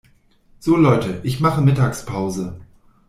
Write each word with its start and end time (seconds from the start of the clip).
So 0.57 0.77
Leute, 0.77 1.19
ich 1.21 1.41
mache 1.41 1.61
Mittagspause. 1.61 2.59